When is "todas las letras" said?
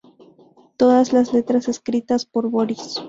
0.77-1.67